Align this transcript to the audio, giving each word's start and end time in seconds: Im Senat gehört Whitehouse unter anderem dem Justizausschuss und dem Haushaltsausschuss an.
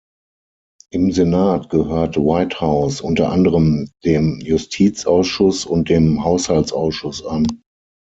Im 0.89 1.11
Senat 1.11 1.69
gehört 1.69 2.17
Whitehouse 2.17 3.01
unter 3.01 3.29
anderem 3.31 3.87
dem 4.03 4.39
Justizausschuss 4.39 5.63
und 5.67 5.89
dem 5.89 6.23
Haushaltsausschuss 6.23 7.23
an. 7.23 7.45